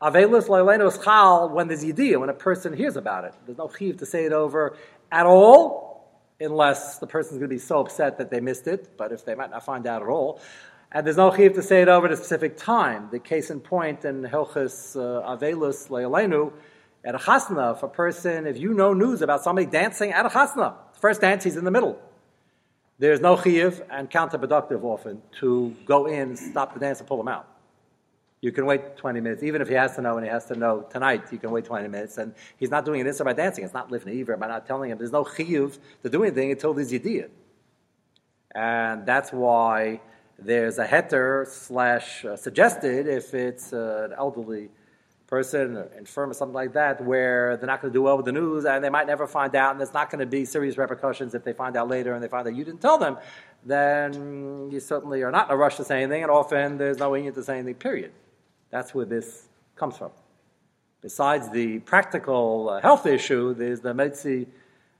[0.00, 3.34] Avelus loilenos chal when there's yidiyah, when a person hears about it.
[3.46, 4.76] There's no chiyuv to say it over
[5.10, 6.08] at all,
[6.40, 9.34] unless the person's going to be so upset that they missed it, but if they
[9.34, 10.40] might not find out at all.
[10.92, 13.08] And there's no chiv to say it over at a specific time.
[13.10, 16.52] The case in point in Hilchus uh, Avelus Leilenu,
[17.04, 20.28] at a chasna, if a person, if you know news about somebody dancing at a
[20.28, 21.98] chasna, first dance, he's in the middle.
[22.98, 27.28] there's no chiyuv and counterproductive often to go in, stop the dance, and pull them
[27.28, 27.46] out.
[28.40, 30.54] You can wait 20 minutes, even if he has to know and he has to
[30.54, 32.18] know tonight, you can wait 20 minutes.
[32.18, 33.64] And he's not doing it by dancing.
[33.64, 34.98] It's not living either by not telling him.
[34.98, 37.30] There's no chiyuv to do anything until there's yediyah.
[38.54, 40.00] And that's why
[40.38, 44.70] there's a heter slash uh, suggested if it's uh, an elderly
[45.26, 48.24] person or infirm or something like that, where they're not going to do well with
[48.24, 50.78] the news and they might never find out, and there's not going to be serious
[50.78, 53.18] repercussions if they find out later and they find out you didn't tell them,
[53.66, 57.12] then you certainly are not in a rush to say anything, and often there's no
[57.14, 58.12] need to say anything, period.
[58.70, 60.10] That's where this comes from.
[61.00, 64.46] Besides the practical uh, health issue, there's the Metzi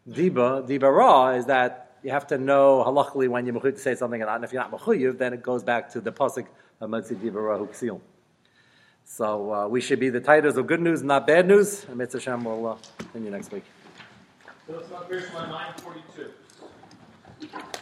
[0.09, 3.95] Diba, Diba Ra, is that you have to know halachically when you're mechuyev to say
[3.95, 6.47] something or not, and if you're not mechuyev, then it goes back to the pasuk
[6.81, 8.01] of Metzi Diba Ra Huksil.
[9.05, 11.85] So uh, we should be the titles of good news, not bad news.
[11.89, 13.65] And Mitzvah Hashem will uh, continue next week.
[14.67, 17.79] So let's go to verse 942.